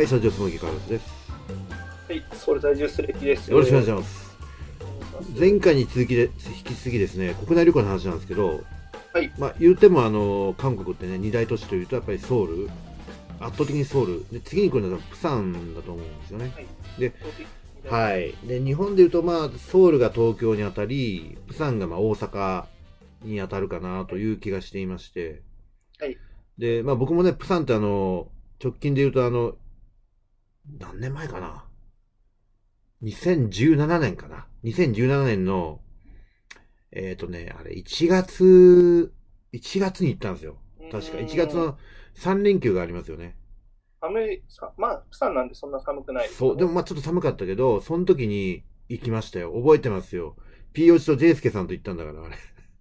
[0.00, 1.12] はい、社長、その木からです。
[2.08, 3.50] はい、ソウル在住するきです。
[3.50, 4.34] よろしくお願いします。
[5.38, 8.62] 前回に続きで、引き続きですね、国内旅行の話なんですけど、
[9.12, 9.30] はい。
[9.38, 12.70] まあ、言っても、あの、韓国ってね、二大都市というと、やっぱりソウル、
[13.40, 16.50] 圧倒的にソウル、で次に来るのはプサンだと思うんですよね。
[16.98, 17.12] で
[17.86, 18.34] はい。
[18.46, 22.64] で、日本でいうと、まあ、ソウルが東京に当たり、プサンがまあ大阪
[23.22, 25.42] に当たるかなという気がしていまして、
[25.98, 26.16] はい。
[26.56, 28.28] で、まあ僕もね、プサンってあの、
[28.64, 29.56] 直近で言うとあの、
[30.78, 31.64] 何年前かな
[33.02, 35.80] ?2017 年かな ?2017 年の、
[36.92, 39.12] えっ、とね、あれ、1月、
[39.52, 40.56] 1月に行ったんですよ。
[40.90, 41.18] 確か。
[41.18, 41.78] 1月の
[42.16, 43.36] 3連休がありますよね。
[44.00, 46.28] 寒いさ、まあ、プサンなんでそんな寒くない。
[46.28, 49.52] そう、でもまあちょっと寒かったけど、その時に行きましたよ。
[49.52, 50.36] 覚えてますよ。
[50.72, 52.36] P オチとジェイスケさんと行ったんだから、あれ。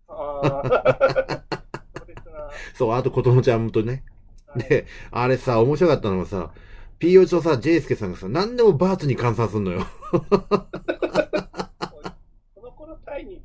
[0.07, 1.43] ああ。
[2.73, 4.03] そうあと琴乃ちゃんとね。
[4.47, 6.53] はい、で、あれさ、面白かったのがさ、
[6.99, 9.87] P オチとさ、ジェイスケさんがさ、何でもバーツに換算すんのよ。
[10.11, 10.21] こ
[12.61, 13.41] の頃タイに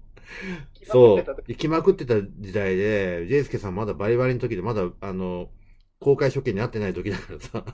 [0.83, 5.51] そう行きまくってた時代で、ジェイスケさんまだバリバリの時で、まだ、あの、
[6.01, 7.65] 公開処刑に会ってない時だからさ、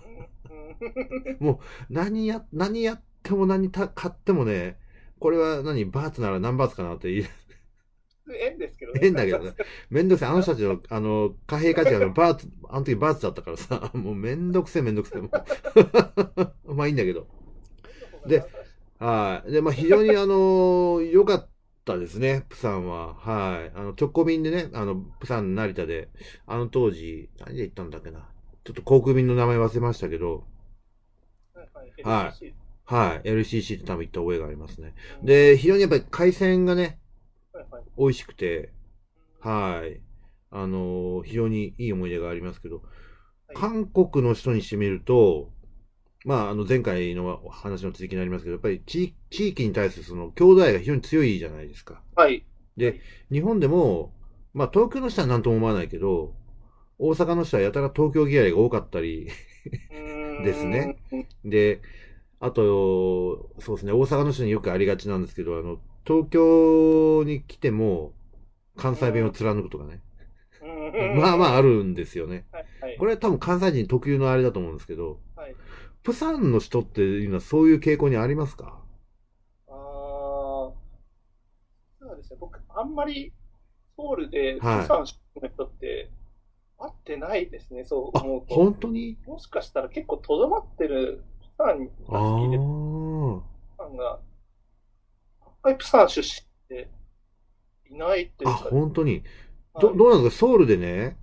[1.40, 1.58] うんうん。
[1.88, 4.78] 何や、何やっても何た買ってもね、
[5.18, 7.26] これは何、バーツなら何バーツかなって言い、
[8.30, 9.00] 普通円ですけどね。
[9.00, 9.52] 変だけどね。
[9.90, 10.28] めんどくせえ。
[10.28, 15.20] あの人たちの、あの、貨幣価値がバーツ、 あの時バーツだったからさ、 もうめんどくせえめんどくせえ。
[15.20, 15.30] も
[16.64, 17.26] うまあいいんだけど。
[18.26, 18.44] で
[18.98, 19.52] はい。
[19.52, 21.48] で、まあ非常にあの、良かっ
[21.84, 23.14] たですね、プサンは。
[23.14, 23.72] はい。
[23.74, 26.08] あの、直行便でね、あの、プサン成田で、
[26.46, 28.28] あの当時、何で行ったんだっけな。
[28.64, 30.44] ちょっと航空便の名前忘れましたけど、
[31.54, 32.34] はいは
[32.84, 33.28] はい。
[33.28, 34.94] LCC って多分行った覚えがありますね。
[35.20, 36.98] うん、で、非常にやっぱり海鮮がね、
[37.96, 38.72] 美味しくて、
[39.40, 40.00] はい。
[40.50, 42.86] あの、非常にいい思い出がありますけど、はい
[43.52, 45.50] 韓国の人にしてみると、
[46.24, 52.00] まあ、あの、前回の話の続きになりますけど、やっぱり地地域に対するその、郷土愛が非常に強いじゃないですか。
[52.14, 52.44] はい。
[52.76, 53.00] で、
[53.32, 54.12] 日本でも、
[54.54, 56.34] まあ、東京の人は何とも思わないけど、
[56.98, 59.30] 大阪の人はやたら東京嫌いが多かったり、
[59.90, 60.96] うんですね。
[61.44, 61.80] で、
[62.38, 65.78] あと、そうですね、大阪の人によくありがちなんですけど、あの、
[66.10, 68.10] 東京に来ても、
[68.76, 70.00] 関西弁を貫くとかね。
[70.60, 70.66] う
[71.16, 71.62] んまあまあああ。
[71.62, 72.46] るんですよね。
[72.50, 72.96] はいはい。
[72.98, 75.54] これは多分関西人特有のあれだと思うんですけど、はい、
[76.02, 78.80] プサンの人っていうのはそういう傾向にありますか？
[79.68, 79.76] ああ。
[79.76, 80.74] そ
[82.12, 82.38] うですね。
[82.40, 83.32] 僕、あんまり
[83.96, 85.04] ソウルでプはいサンの
[85.48, 86.10] 人って
[86.76, 88.54] 会ってないですね、そうあ、思うと。
[88.56, 89.16] 本当に？
[89.26, 93.42] もしかしたら結構とどまってるプサンがあ好きで、プー
[93.78, 94.18] サンが、
[95.62, 96.88] あんまりプサン出身って
[97.90, 99.22] いないっていうあ、か、本当に。
[99.74, 99.82] はい。
[99.82, 100.46] ど、どうなんですか？
[100.46, 101.16] ソウルでね、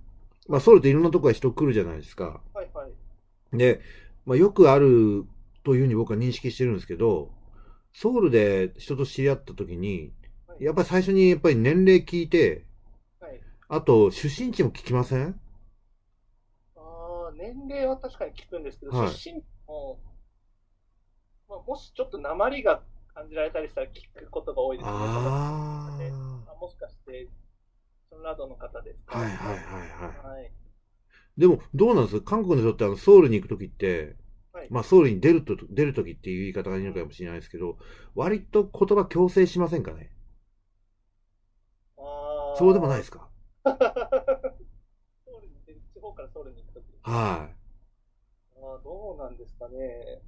[0.46, 2.40] まあソウルっていろんなとこから人来るじゃないですか。
[2.54, 3.56] はいはい。
[3.56, 3.80] で、
[4.26, 5.26] まあよくある
[5.64, 7.30] というふうに僕は認識してるんですけど、
[7.92, 10.12] ソウルで人と知り合った時に、
[10.46, 10.64] はい。
[10.64, 12.64] やっぱり最初にやっぱり年齢聞いて、
[13.20, 15.40] はい、あと出身地も聞きません？
[16.76, 19.08] あー年齢は確かに聞くんですけど、はい。
[19.10, 19.98] 出身も、
[21.48, 22.82] まあ、もしちょっと鉛が
[23.18, 24.92] 感じられたりしたら聞くことが多いですね。
[24.94, 26.12] あね
[26.46, 27.26] あもしかして、
[28.10, 29.12] そのなどの方ですあ。
[29.12, 29.18] か？
[29.18, 30.36] はいはいはいはい。
[30.36, 30.52] はい。
[31.36, 32.20] でも、どうなんです？
[32.20, 34.14] か韓国の人ってあのソウルに行くときって、
[34.52, 37.78] はいまあソウルに出ると、出るときっていう言い方がいいのかもしれないですけど、
[38.14, 40.12] 割と言葉強制しませんかね？
[41.96, 43.28] あーそうでもないですか？
[43.66, 46.84] ソウルに出る地方からソウルに行くとき。
[47.02, 47.54] はい。
[48.60, 50.20] あーどうなんですかね。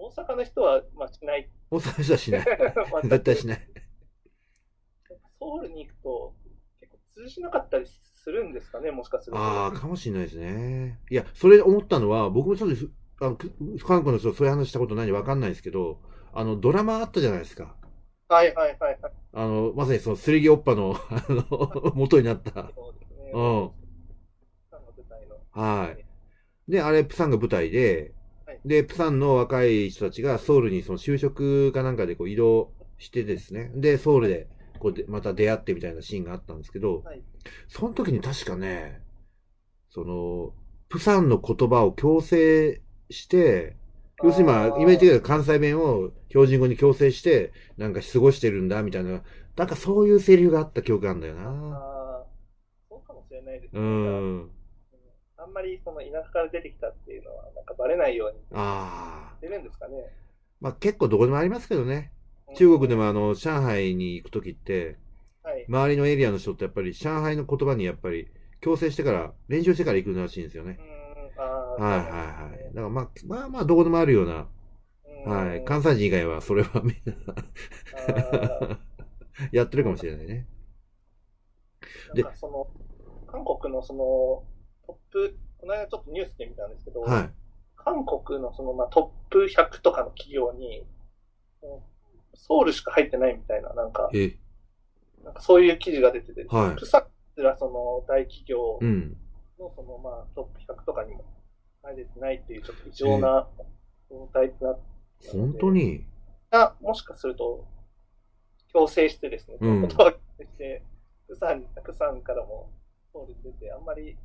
[0.00, 1.50] 大阪の人は、まあ、しない。
[1.72, 2.44] 大阪の人はしない。
[3.02, 3.68] 絶対しない。
[5.40, 6.34] ソウルに行くと、
[6.80, 9.38] 結構通じなかったりするんですかね、もしかすると。
[9.38, 11.00] ああ、かもしれないですね。
[11.10, 13.50] いや、それ思ったのは、僕もちょっとふ、あのく
[13.84, 16.00] 韓国の人とそういう話したことないんでわかんないですけど、
[16.32, 17.74] あの、ドラマあったじゃないですか。
[18.28, 19.12] はいはいはいはい。
[19.32, 22.70] あの、まさにその、すりぎおっぱの、あの、 元になった。
[22.72, 23.32] そうですね。
[23.32, 23.70] うん。
[25.50, 26.70] はい。
[26.70, 28.17] で、あれ、プサンが舞台ではい、
[28.64, 37.22] で、プサンの若い人たちがソウルにその就職かなんかでこう移動してですね、で、ソウルで、こうで、また出会ってみたいなシーンがあったんですけど、はい。
[37.68, 39.00] その時に確かね、
[39.90, 40.52] その、
[40.88, 43.76] プサンの言葉を強制して、
[44.22, 49.22] 要するにまあ、イメージ的には関西弁を標準語に強制して、なんか過ごしてるんだ、みたいな、
[49.56, 51.42] なんかそういうセリフがあった記憶があるんだよな。
[51.42, 52.26] ああ、
[52.88, 53.84] そうかもしれないですうね。
[53.84, 54.50] ん。
[55.48, 59.36] あんまりその田舎から出てきたっていうのは、なんかバレないようにああ。
[59.40, 59.94] 出るんですかね。
[60.60, 62.12] まあ結構どこでもありますけどね。
[62.12, 62.18] うん
[62.54, 64.96] 中国でもあの、上海に行くときって、
[65.42, 65.66] はい。
[65.68, 68.30] 周りのエリアの人ってやっぱり上海の言葉にやっぱり
[68.62, 70.78] 強制してから、練習してから行くらしいんですよね。
[71.78, 72.74] はいはいはい。
[72.74, 74.48] だからまあ、まあまあ、どこでもあるような、
[75.30, 75.64] はい。
[75.64, 78.78] 関西人以外はそれはみんな
[79.52, 80.46] やってるかもしれないね。
[82.14, 82.66] なんかその、
[83.26, 84.42] 韓国のその、
[84.88, 87.30] トップ、この間ちょっとニュースで見たんですけど、はい。
[87.76, 90.86] 韓国のその、まあ、トップ100とかの企業に、
[92.34, 94.34] ソウルしか入ってないみたいな、なんか、え、
[95.22, 96.76] なんかそういう記事が出てて、はい。
[96.76, 99.16] プサすらその大企業うん。
[99.58, 101.24] のその、まあ、トップ100とかにも
[101.82, 103.46] 入れてないっていうちょっと異常な
[104.10, 104.80] 状態になっ
[105.20, 106.06] て、本当に？
[106.50, 107.66] あもしかすると、
[108.72, 109.88] 強制してですね、うん。
[109.88, 110.82] 断ってして、
[111.26, 112.70] プサン、プサンからも
[113.12, 114.16] ソウルに出て、あんまり、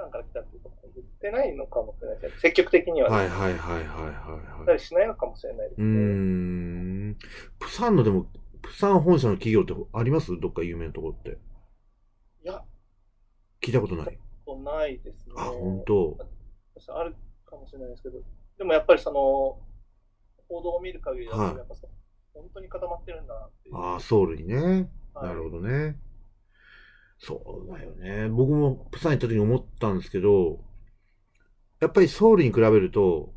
[0.00, 2.40] プサンから来たっていうことも言ってないのかもしれないですね。
[2.40, 4.62] 積極的にはね、はいはいはいはいはい言はい。
[4.62, 5.86] ったりしないのかもしれないですね。
[5.86, 7.16] ん。
[7.58, 8.26] プサンのでも、
[8.62, 10.38] プサン本社の企業ってあります？
[10.40, 11.38] どっか有名なところって。
[12.42, 12.62] いや、
[13.60, 14.18] 聞いたことない。
[14.64, 15.34] ないですね。
[15.36, 16.16] あ、本当。
[16.88, 17.14] ある
[17.44, 18.18] かもしれないですけど、
[18.58, 19.58] でもやっぱりその、
[20.48, 21.88] 報道を見る限りだと、はいやっぱそ
[22.34, 23.76] 本当に固まってるんだなっていう。
[23.76, 24.88] ああ、ソウルにね。
[25.14, 25.96] はいなるほどね。
[27.20, 28.28] そうだよね。
[28.28, 30.58] 僕もプサン行った時に思ったんですけど、
[31.80, 33.32] やっぱりソウルに比べると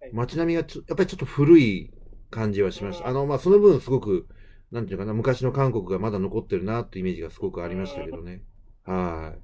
[0.00, 1.90] はい、街並みがちょやっぱりちょっと古い
[2.30, 3.04] 感じはしました。
[3.04, 4.28] うんあの、まあ、その分すごく、
[4.70, 8.42] なんていうかな、昔の韓国がまだ残ってるなってイメージがすごくありましたけどね。
[8.84, 9.40] はい。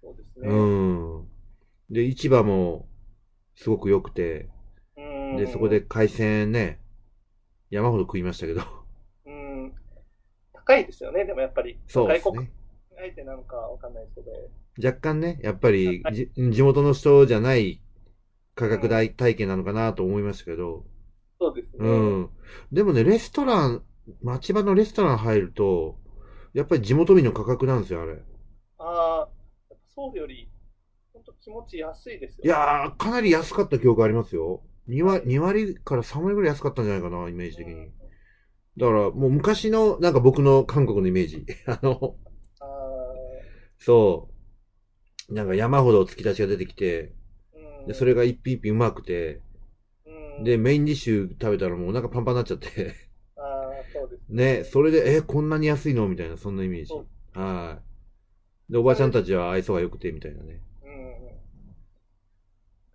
[0.00, 0.48] そうですね。
[0.48, 0.54] う
[1.22, 1.28] ん。
[1.90, 2.88] で、市場も
[3.56, 4.48] すごく良くて、
[4.96, 5.00] う
[5.34, 6.80] んで、そこで、海鮮ね、
[7.70, 8.62] 山ほど食いましたけど、
[9.26, 9.72] うん、
[10.52, 11.78] 高いですよね、でもやっぱり。
[11.86, 12.48] そうです外国
[13.00, 13.06] ね。
[13.06, 14.30] 相手なのかわかんないですけど。
[14.82, 17.80] 若干ね、やっぱりはいじ地元の人じゃない
[18.54, 20.84] 価格帯体験なのかなと思いましたけど、
[21.40, 21.88] そうですね。
[21.88, 21.92] う
[22.22, 22.30] ん。
[22.72, 23.82] でもね、レストラン、
[24.22, 25.98] 町場のレストラン入ると、
[26.52, 28.22] やっぱり地元民の価格なんですよ、あれ。
[28.78, 29.28] ああ、
[29.94, 30.50] ソウルより、
[31.12, 34.62] 本当気持ち安いですよ、いやー、かなり安かった記憶ありますよ。
[34.88, 37.92] 2割、2割から3割ぐらい安かったんじゃないかな、イメージ的に。
[38.76, 41.46] だから、もう昔の、なんか僕の韓国のイメージ。
[41.66, 42.29] あの、あ
[43.80, 44.28] そ
[45.28, 45.34] う。
[45.34, 47.12] なんか山ほど突き出しが出てきて、
[47.86, 49.40] で、それが一品一品うまくて、
[50.06, 52.94] うんで、メインディッシュ食べたらもうお腹パンパンになっちゃって、
[53.36, 53.44] ああ、
[53.92, 56.08] そうですね、それで、え、こんなに安いの？
[56.08, 56.92] みたいな、そんなイメージ。
[57.32, 57.78] は
[58.68, 58.72] い。
[58.72, 60.60] で、おばちゃんたちは愛想が良くて、みたいなね。
[60.84, 60.94] うん。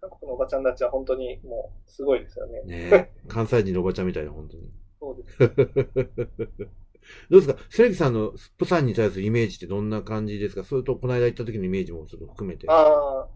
[0.01, 2.61] 韓国のおばちゃんたちは本当にもうすごいですよね。
[2.63, 4.69] ね関西人のおばちゃんみたいな、本当に。
[4.99, 6.69] そうです。
[7.29, 7.59] どうですか？
[7.69, 10.63] セレキさんのプサンに対するイメージってどんな感じですか？
[10.63, 12.67] それと、この間行った時のイメージもちょっと含めて。
[12.67, 13.27] はああ、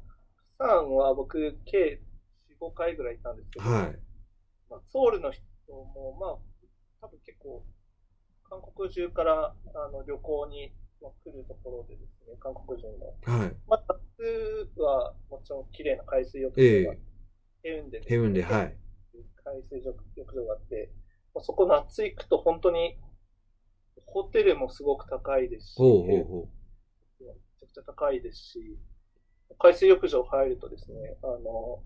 [0.58, 2.02] プサンは僕、計
[2.62, 3.70] 4、5回ぐらい行ったんですけど、い。
[4.70, 7.64] まあ、ソウルの人も、まあ、多分結構、
[8.50, 13.16] 韓国中からあの旅行にまあ来るところでですね、韓国人も。
[13.24, 13.56] はい。
[13.68, 16.96] まあ、夏はもちろん綺麗な海水浴場が、
[17.64, 18.76] ヘウンデヘブンで、はい。
[19.46, 20.92] 海水浴場があって、
[21.34, 22.98] まあそこ夏行くと本当に、
[24.12, 26.24] ホテルもすごく高いですし、め
[27.60, 28.78] ちゃくちゃ高いですし、
[29.60, 31.82] 海水浴場入るとですね、あの、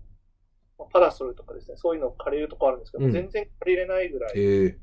[0.78, 4.38] まあパラソルとかですね、そういうのを借りるとこあるんですけど、うん全然借りれないぐらい、う。
[4.38, 4.78] ええ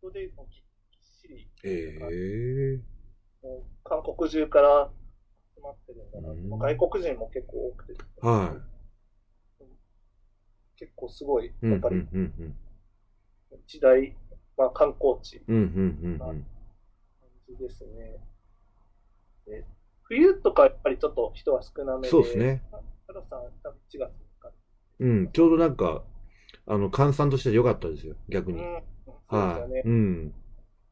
[0.00, 0.62] それでもうぎっ
[1.02, 2.80] しり、ええ
[3.42, 4.90] もう韓国中から
[5.54, 8.56] 集まってるんだな、うんまあ外国人も結構多くて、は
[10.78, 11.48] 結構すごい、い。
[11.48, 12.56] うん、うん、やっぱりうん、うん。
[13.66, 14.14] 時代、
[14.56, 15.62] まあ観光地うん、うん、
[16.12, 16.46] うん、感
[17.48, 18.18] じですね。
[19.46, 19.64] で
[20.04, 22.62] 冬とかやっぱりちょっと人は少なめで、そうですね。
[23.06, 24.10] 太郎さん、多分1月
[24.40, 24.50] か
[25.00, 25.32] うん。
[25.32, 26.04] ちょうどなんか、
[26.66, 28.62] あの、換算として良かったですよ、逆に。
[28.62, 29.82] うん、そうですよねはい。。
[29.84, 30.34] うん。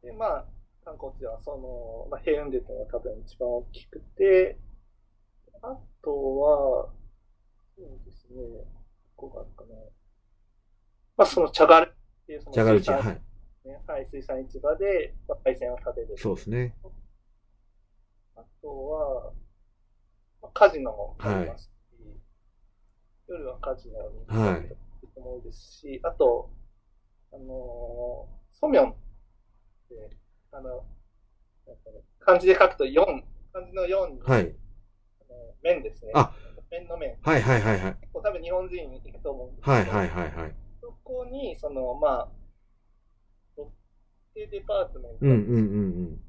[0.02, 0.44] で、まあ、
[0.84, 4.58] 観光地はその、まあ、ヘウンデっていうのが多分一番大きくて、
[5.62, 6.90] あとは、
[7.76, 8.66] そうですね、ど
[9.16, 9.74] こがあるかな。
[11.16, 13.22] まあ、その、チャガルっていう、その、じゃがるち、水産はい。
[13.64, 16.14] ねはい、水産市場で、まあ、海鮮を食べる。
[16.18, 16.74] そうですね。
[18.36, 19.32] あとは、
[20.42, 21.70] まあ、カジノもありますし、
[23.26, 24.76] 夜はカジノに行はいく
[25.12, 26.50] 人も多いですし、あと、
[27.32, 28.94] あのーソミョンっ
[29.88, 30.16] て、
[30.52, 30.84] あの、
[32.20, 34.54] 漢字で書くと4、漢字の4に、はい。
[35.28, 36.12] あの麺ですね。
[36.14, 36.32] あ
[36.70, 37.16] 麺の麺。
[37.22, 37.94] はい、はい、はい、はい。
[38.00, 40.54] 結構多分日本人行くと思うんですけど、はい、はい、はい、はい。
[40.80, 42.43] そこに、その、まあ、ロ
[44.34, 45.60] ッテデパートメントうん、うん、うん、う
[46.10, 46.20] ん。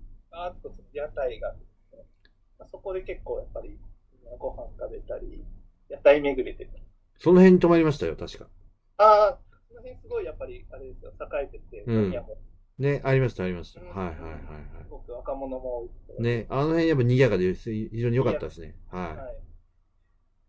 [0.93, 2.03] 屋台があるんですね。
[2.59, 3.77] まあそこで結構やっぱり
[4.37, 5.43] ご飯食べたり、
[5.89, 6.69] 屋台巡りで。
[7.17, 8.47] その辺に泊まりましたよ、確か。
[8.97, 12.37] ああ、その辺すごいやっぱりあれですよ、栄えてて、うんも
[12.77, 13.81] ね、ありました、ありました。
[13.81, 15.85] うんはい、はい、はい、はすごく若者も多
[16.19, 16.21] い。
[16.21, 18.75] ね、あの辺やっぱ賑やかで非常に良かったですね。
[18.91, 19.15] ははい。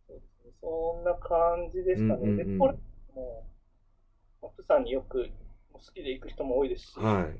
[0.08, 0.52] そうですね。
[0.60, 2.20] そん感じですかね。
[2.22, 2.75] うんうんうんで、これ
[3.14, 3.46] も、
[4.42, 5.28] まあプサンによく
[5.78, 7.38] 好きで行く人も多いですし、はい。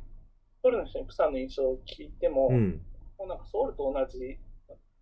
[0.63, 2.81] ソウルの人にプサンの印象を聞いても、うん。
[3.19, 4.39] もうなんかソウルと同じ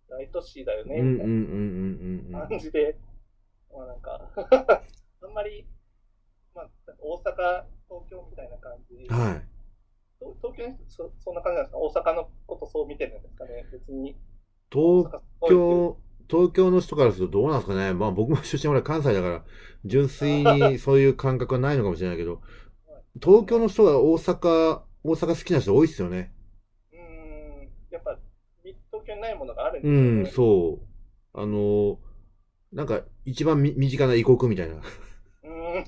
[0.09, 2.97] 大都市だよね、うんうんうんみたいうんなうん感じで、
[3.73, 4.29] まあなんか、
[5.23, 5.65] あんまり、
[6.53, 8.95] まあ、大阪、東京みたいな感じ。
[9.09, 9.17] うん。
[9.17, 9.41] はい。
[10.19, 11.77] 東東京の人そそんな感じなんですか？
[11.79, 13.65] 大阪のことそう見てるんですかね？
[13.71, 14.15] 別に。
[14.71, 15.09] 東
[15.47, 15.97] 京、
[16.29, 17.93] 東京の人からするとどうなんですかね？
[17.93, 19.45] まあ僕も出身は関西だから、
[19.83, 22.41] 純粋にそういう感覚はないのかもしれないけど、
[23.21, 26.31] 東京の人が大阪、大阪好きな人多いっすよね。
[26.91, 28.17] うーん、やっぱ、
[28.63, 30.31] み東京にないものがあるんでうん、すよね。
[30.31, 30.79] そ
[31.33, 31.39] う。
[31.39, 31.99] あの、
[32.73, 34.75] なんか一番み身近な異国みたいな。
[34.75, 34.79] う。
[35.43, 35.85] ーん。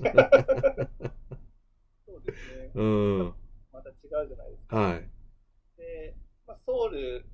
[2.05, 2.72] そうですね。
[2.75, 3.34] うん。
[3.74, 3.93] また違
[4.24, 4.77] うじゃないですか。
[4.77, 5.10] はい。
[5.77, 6.13] で、
[6.48, 7.25] まあ、ソウル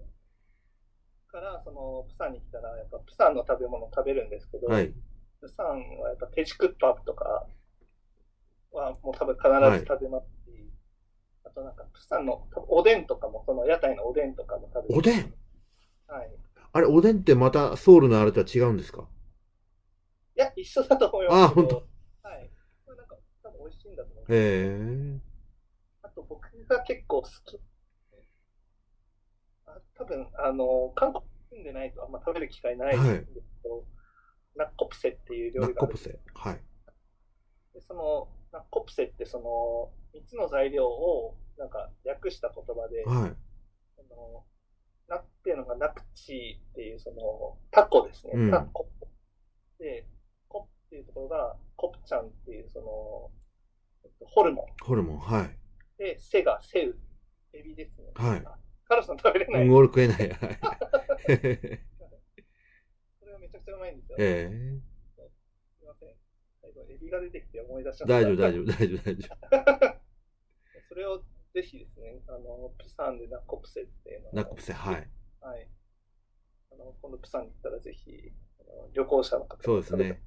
[1.27, 4.91] からそのプサンに来たら、やっぱプサンの食べ物を食べるんですけど、はい。
[5.41, 7.45] プサンはやっぱテチクッパとか
[8.77, 9.47] はもう多分必
[9.79, 10.69] ず食べますし、
[11.45, 14.99] あとなんかプサンのおでんとかも、その屋台のおでんとかも食べる。
[14.99, 15.33] おでん？
[16.07, 16.31] はい。
[16.71, 19.07] あれ、おでんってまたソウルのあれとは違うんですか？
[20.35, 21.43] いや、一緒だと思います。
[21.43, 22.49] あ本当はい。
[22.85, 24.33] これなんか多分美味しいんだと思います。
[24.33, 25.19] へえ。
[26.01, 27.59] あと僕が結構好き。
[29.67, 33.85] あ多分、あの、韓国に住んでないとあんま食べる機会ないんですけど、
[34.55, 36.19] ナッコプセっていう料ナッ理があるコプセ。
[36.33, 36.61] はい。
[37.73, 39.39] でその、ナッコプセってそ
[40.13, 43.35] の、3つの材料をなんか略した言葉で、はい。
[43.99, 44.45] あの
[45.07, 48.33] ナっていうのがナクチーっていうその、タコですね。
[48.35, 48.87] うんタコ。
[49.79, 50.07] で、
[50.47, 53.31] コっていうところが、コプちゃんっていうその、
[54.05, 54.65] えっとホルモン。
[54.85, 55.19] ホルモン。
[55.19, 55.57] はい。
[55.97, 56.95] で、セがセウ、
[57.53, 58.11] エビですね。
[58.15, 58.57] はいあ。
[58.85, 59.67] カルさん食べれない。
[59.67, 60.17] うん、俺食えない。
[60.17, 60.29] はい。
[63.19, 64.17] それがめちゃくちゃうまいんですよ。
[64.19, 64.92] えすいません。
[67.03, 68.13] 最後、エビが出てきて思い出しちゃえった。
[68.13, 69.99] 大丈夫、大丈夫、大丈夫、大丈
[70.89, 74.29] それをぜひですね、あの、プサンでナコプセっていうの。
[74.33, 74.73] ナッコプセ。
[74.73, 75.09] はい。
[75.41, 75.69] はい。
[76.71, 78.31] あの、今度プサンに行ったらぜひ、
[78.93, 80.21] 旅行者の方そうですね。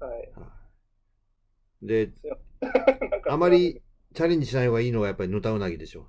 [0.00, 0.32] はい。
[0.32, 0.62] はい
[1.82, 2.12] で、
[3.28, 3.82] あまり、
[4.14, 6.06] チャレンジしない方がいいのがやっぱりヌタウナギでしょ。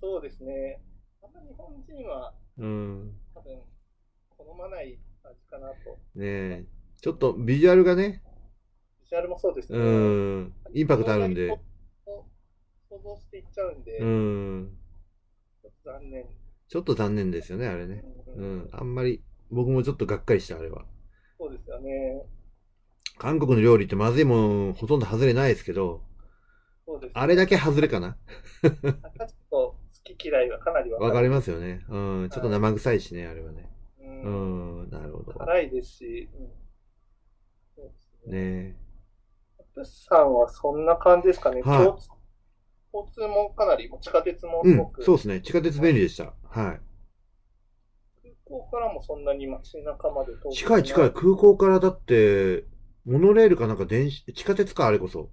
[0.00, 0.80] そうですね。
[1.22, 3.20] あんま日本人はうん。
[3.34, 3.60] 多分
[4.36, 5.98] 好まない味かなと。
[6.14, 6.64] ねえ。
[7.00, 8.22] ちょっとビジュアルがね、
[9.08, 9.78] ビジュアルもそうですね。
[9.78, 10.54] うん。
[10.74, 11.48] インパクトあるんで。
[12.90, 14.78] 想像していっちゃうんで、うん。
[15.62, 16.26] ちょっと残念。
[16.68, 18.04] ちょっと残念ですよね、あれね。
[18.26, 18.68] ううんん。
[18.70, 20.84] あんまり、僕もちょっとがっかりした、あれは。
[21.38, 22.22] そうですよね。
[23.16, 26.02] 韓国の料理ってまずいもんほとんど外れないですけど、
[26.86, 28.16] そうです、あれだけ外れかな？
[28.62, 31.80] ちょっと好き嫌いがかなり分わかりまますよね。
[31.88, 32.28] うん。
[32.30, 33.70] ちょっと生臭いしね、あれはね。
[33.98, 34.02] す。
[34.02, 34.90] ううんん。
[34.90, 35.32] なるほど。
[35.32, 36.48] 辛いですし、うん
[37.74, 37.92] そうで
[38.24, 38.62] すね。
[38.70, 38.87] ね
[39.78, 41.62] プサンはそんな感じですかね。
[41.62, 42.08] はい交通
[42.92, 44.68] 交通もかなり、地下鉄もえ。
[44.68, 45.04] うんすごく、。
[45.04, 45.40] そうですね。
[45.40, 46.32] 地下鉄便利でした。
[46.48, 46.80] はい。
[48.22, 51.12] 空港からもそんなに街中まで遠く近い近い。
[51.12, 52.64] 空港からだって、
[53.04, 55.30] モノレールかなんか電子、地下鉄か、あれこそ。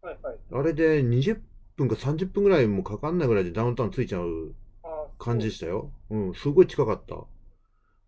[0.00, 0.38] はいはい。
[0.50, 1.40] あれで20
[1.76, 4.54] 分か30分ぐらいもかかんないぐらいでダウンタウン着いちゃう
[5.18, 5.92] 感じでしたよ。
[6.10, 7.16] うん、すごい近かった。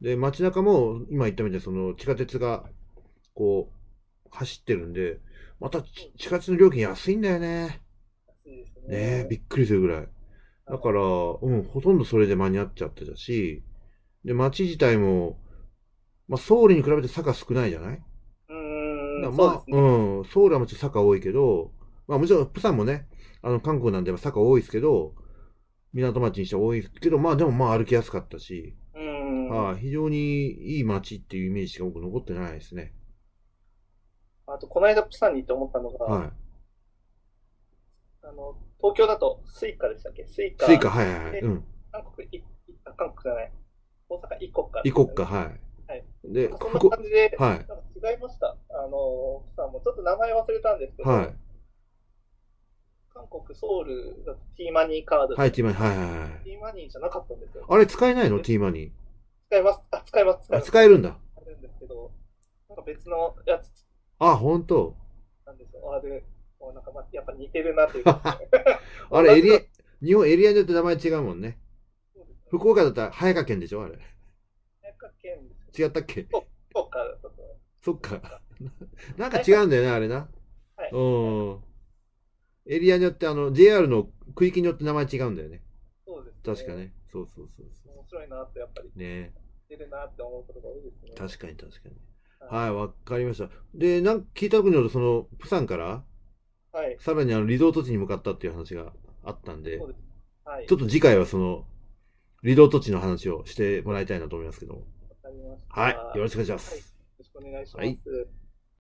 [0.00, 2.64] で、街中も今言ったみたいにその地下鉄が
[3.34, 5.18] こう走ってるんで、
[5.61, 7.83] またち地下鉄の料金安いんだよね。
[8.47, 8.62] ね。
[8.88, 10.09] ねえ、びっくりするぐらい。
[10.67, 13.62] だから、うん、ほとんどそれで間に合っちゃってたし、
[14.25, 15.38] で、街自体も、
[16.29, 18.02] まあ、ソウルに比べて坂少ないじゃない？
[18.49, 19.79] うーん、まあ、ね。
[19.79, 21.73] うん、ソウルはもちろん坂多いけど、
[22.07, 23.09] まあもちろん、プサンもね、
[23.43, 25.14] あの、韓国なんで坂多いですけど、
[25.93, 29.49] 港町にしては多いですけど、まあでもまあ歩きやすかったし、うーん。
[29.49, 32.95] はい、非常にいい街っていうイメージしか僕残ってないですね。
[34.54, 36.30] あと、この間プサンに行って思ったのが、は
[38.23, 40.26] あの、東京だとスイカでしたっけ？
[40.26, 40.57] スイい。
[40.57, 40.66] カ。
[40.66, 41.33] スイカ、はいはいはい。
[41.33, 41.64] でうん。
[41.92, 42.45] 韓国い、
[42.97, 43.52] 韓国じゃない。
[44.09, 44.80] 大阪イコッカ。
[44.85, 45.45] イコッカ、はい。
[45.88, 47.66] はいで、そんな感じで、はい
[48.00, 48.57] 違いました。
[48.71, 51.35] あの、プサンもちょっと名前忘れたんですけど、はい。
[53.12, 56.45] 韓国ソウルだとティーマニーカード、はい、ティーマニー、はいはいはい。
[56.45, 57.66] ティーマニーじゃなかったんですよ。
[57.69, 58.38] あれ使えないの？
[58.38, 58.92] ティーマニ
[59.50, 59.80] 使います。
[59.90, 60.47] あ、使います。
[60.47, 60.54] 使ー。
[60.54, 60.71] あ、います。
[60.71, 61.16] 使えるんだ。
[61.37, 62.12] あるんですけど、
[62.69, 63.69] なんか別のやつ
[64.20, 64.96] あ、ほんと。
[65.46, 65.92] なんですよ。
[65.94, 66.22] あれ、
[66.60, 68.38] もうなんかまやっぱ似てるなっていうか。
[69.10, 69.60] あれ、エリア、
[70.04, 71.58] 日本エリアによって名前違うもんね。
[72.14, 73.98] ね福岡だったら早川県でしょあれ。
[74.82, 75.38] 早川県
[75.76, 76.22] 違ったっけ？
[76.24, 76.36] 福
[76.74, 77.60] 岡だったと思います。
[77.82, 78.42] そっか。
[79.16, 80.28] なんか違うんだよね、あれな。
[80.76, 80.90] はい。
[80.92, 80.98] う
[81.54, 81.62] ん。
[82.66, 85.62] エリアによって、あの、JR の区域によって名前違うんだよね。
[86.04, 86.74] そうです、確か。
[86.74, 86.92] ね。
[87.10, 88.98] そうそうそうそ面白いなってやっぱりう。
[88.98, 89.32] ね
[89.70, 91.12] 似てるなって思うことが多いですね。
[91.16, 92.10] 確かに確かに。
[92.40, 93.49] はい、わかりました。
[93.75, 96.04] で、なんか聞いたとによると、その、プサンから、
[96.73, 96.97] はい。
[97.00, 98.92] さらにあの、リゾート地に向かったっていう話が
[99.25, 99.94] あったんで、です。
[100.44, 100.66] はい。
[100.66, 101.66] ちょっと次回はその、
[102.42, 104.80] リゾート地の話をしてもらいたいなと思いますけども。
[105.09, 105.80] わかりました。
[105.80, 106.78] はい、よろしくお願いしまはい。
[106.78, 106.94] よす。
[107.18, 107.87] ろしくお願いします。
[107.87, 108.39] はい